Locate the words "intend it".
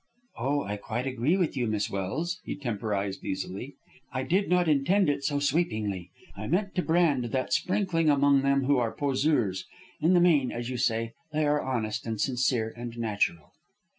4.67-5.23